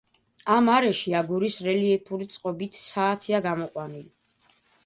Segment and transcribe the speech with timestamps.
[0.53, 4.11] ამ არეში აგურის რელიეფური წყობით საათია გამოყვანილი.